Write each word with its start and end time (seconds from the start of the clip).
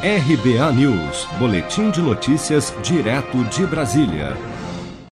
RBA 0.00 0.72
News, 0.74 1.26
Boletim 1.40 1.90
de 1.90 2.00
Notícias, 2.00 2.72
direto 2.84 3.42
de 3.46 3.66
Brasília. 3.66 4.36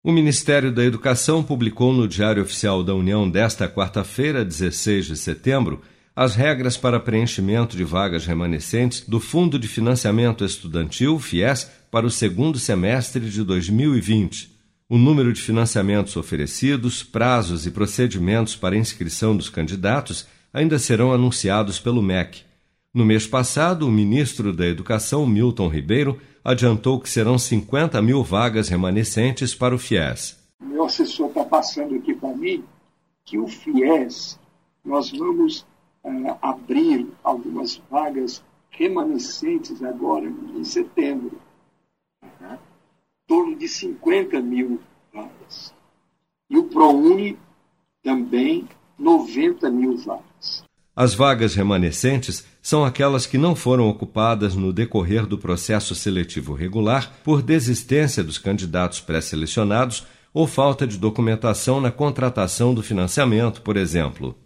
O 0.03 0.11
Ministério 0.11 0.71
da 0.71 0.83
Educação 0.83 1.43
publicou 1.43 1.93
no 1.93 2.07
Diário 2.07 2.41
Oficial 2.41 2.83
da 2.83 2.95
União 2.95 3.29
desta 3.29 3.69
quarta-feira, 3.69 4.43
16 4.43 5.05
de 5.05 5.17
setembro, 5.17 5.83
as 6.15 6.33
regras 6.33 6.77
para 6.77 6.99
preenchimento 6.99 7.77
de 7.77 7.83
vagas 7.83 8.25
remanescentes 8.25 9.01
do 9.01 9.19
Fundo 9.19 9.59
de 9.59 9.67
Financiamento 9.67 10.43
Estudantil, 10.43 11.19
FIES, 11.19 11.69
para 11.91 12.07
o 12.07 12.09
segundo 12.09 12.57
semestre 12.57 13.29
de 13.29 13.43
2020. 13.43 14.49
O 14.89 14.97
número 14.97 15.31
de 15.31 15.43
financiamentos 15.43 16.17
oferecidos, 16.17 17.03
prazos 17.03 17.67
e 17.67 17.71
procedimentos 17.71 18.55
para 18.55 18.75
inscrição 18.75 19.37
dos 19.37 19.47
candidatos 19.47 20.25
ainda 20.51 20.79
serão 20.79 21.13
anunciados 21.13 21.77
pelo 21.77 22.01
MEC. 22.01 22.49
No 22.93 23.05
mês 23.05 23.25
passado, 23.25 23.87
o 23.87 23.91
ministro 23.91 24.51
da 24.51 24.65
Educação, 24.65 25.25
Milton 25.25 25.69
Ribeiro, 25.69 26.19
adiantou 26.43 26.99
que 26.99 27.09
serão 27.09 27.37
50 27.37 28.01
mil 28.01 28.21
vagas 28.21 28.67
remanescentes 28.67 29.55
para 29.55 29.73
o 29.73 29.77
FIES. 29.77 30.37
Meu 30.59 30.83
assessor 30.83 31.29
está 31.29 31.45
passando 31.45 31.95
aqui 31.95 32.13
para 32.13 32.35
mim 32.35 32.65
que 33.23 33.37
o 33.37 33.47
FIES, 33.47 34.37
nós 34.83 35.09
vamos 35.09 35.61
uh, 36.03 36.37
abrir 36.41 37.07
algumas 37.23 37.81
vagas 37.89 38.43
remanescentes 38.69 39.81
agora 39.81 40.25
em 40.53 40.63
setembro. 40.65 41.39
Em 42.21 42.57
torno 43.25 43.55
de 43.55 43.69
50 43.69 44.41
mil 44.41 44.81
vagas. 45.13 45.73
E 46.49 46.57
o 46.57 46.65
ProUni 46.65 47.39
também 48.03 48.67
90 48.99 49.71
mil 49.71 49.95
vagas. 49.95 50.69
As 51.01 51.15
vagas 51.15 51.55
remanescentes 51.55 52.45
são 52.61 52.85
aquelas 52.85 53.25
que 53.25 53.35
não 53.35 53.55
foram 53.55 53.89
ocupadas 53.89 54.53
no 54.53 54.71
decorrer 54.71 55.25
do 55.25 55.35
processo 55.35 55.95
seletivo 55.95 56.53
regular 56.53 57.11
por 57.23 57.41
desistência 57.41 58.23
dos 58.23 58.37
candidatos 58.37 58.99
pré-selecionados 58.99 60.05
ou 60.31 60.45
falta 60.45 60.85
de 60.85 60.99
documentação 60.99 61.81
na 61.81 61.89
contratação 61.89 62.71
do 62.71 62.83
financiamento, 62.83 63.63
por 63.63 63.77
exemplo. 63.77 64.37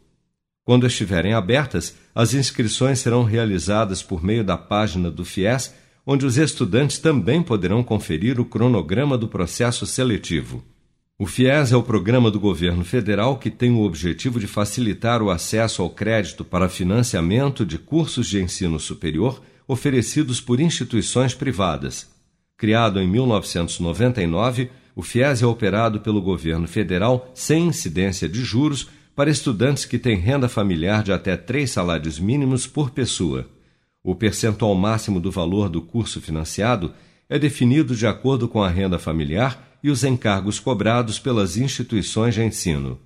Quando 0.63 0.87
estiverem 0.87 1.33
abertas, 1.33 1.93
as 2.15 2.33
inscrições 2.33 2.99
serão 2.99 3.25
realizadas 3.25 4.01
por 4.01 4.23
meio 4.23 4.41
da 4.41 4.57
página 4.57 5.11
do 5.11 5.25
FIES, 5.25 5.73
onde 6.07 6.25
os 6.25 6.37
estudantes 6.37 6.99
também 6.99 7.43
poderão 7.43 7.83
conferir 7.83 8.39
o 8.39 8.45
cronograma 8.45 9.17
do 9.17 9.27
processo 9.27 9.85
seletivo. 9.85 10.63
O 11.17 11.25
FIES 11.25 11.71
é 11.71 11.77
o 11.77 11.81
programa 11.81 12.29
do 12.29 12.41
governo 12.41 12.83
federal 12.83 13.37
que 13.37 13.49
tem 13.49 13.71
o 13.71 13.83
objetivo 13.83 14.37
de 14.37 14.47
facilitar 14.47 15.21
o 15.21 15.29
acesso 15.29 15.81
ao 15.81 15.89
crédito 15.89 16.43
para 16.43 16.67
financiamento 16.67 17.65
de 17.65 17.77
cursos 17.77 18.27
de 18.27 18.41
ensino 18.41 18.77
superior 18.77 19.41
oferecidos 19.65 20.41
por 20.41 20.59
instituições 20.59 21.33
privadas. 21.33 22.09
Criado 22.57 22.99
em 22.99 23.07
1999, 23.07 24.69
o 24.93 25.01
FIES 25.01 25.41
é 25.41 25.45
operado 25.45 26.01
pelo 26.01 26.21
governo 26.21 26.67
federal 26.67 27.31
sem 27.33 27.67
incidência 27.67 28.27
de 28.27 28.43
juros 28.43 28.89
para 29.15 29.29
estudantes 29.29 29.85
que 29.85 29.97
têm 29.97 30.17
renda 30.17 30.49
familiar 30.49 31.01
de 31.01 31.13
até 31.13 31.37
três 31.37 31.71
salários 31.71 32.19
mínimos 32.19 32.67
por 32.67 32.89
pessoa. 32.89 33.47
O 34.03 34.15
percentual 34.15 34.75
máximo 34.75 35.21
do 35.21 35.31
valor 35.31 35.69
do 35.69 35.81
curso 35.81 36.19
financiado 36.19 36.93
é 37.29 37.39
definido 37.39 37.95
de 37.95 38.05
acordo 38.05 38.49
com 38.49 38.61
a 38.61 38.69
renda 38.69 38.99
familiar 38.99 39.74
e 39.85 39.89
os 39.91 40.03
encargos 40.03 40.59
cobrados 40.59 41.19
pelas 41.19 41.57
instituições 41.57 42.33
de 42.33 42.41
ensino. 42.41 42.97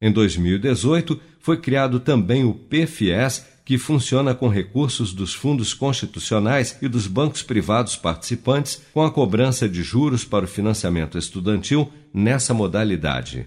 Em 0.00 0.10
2018, 0.10 1.20
foi 1.38 1.58
criado 1.58 2.00
também 2.00 2.42
o 2.42 2.54
PFIES, 2.54 3.44
que 3.66 3.76
funciona 3.76 4.34
com 4.34 4.48
recursos 4.48 5.12
dos 5.12 5.34
fundos 5.34 5.74
constitucionais 5.74 6.78
e 6.80 6.88
dos 6.88 7.06
bancos 7.06 7.42
privados 7.42 7.96
participantes, 7.96 8.80
com 8.94 9.02
a 9.02 9.10
cobrança 9.10 9.68
de 9.68 9.82
juros 9.82 10.24
para 10.24 10.46
o 10.46 10.48
financiamento 10.48 11.18
estudantil 11.18 11.92
nessa 12.14 12.54
modalidade. 12.54 13.46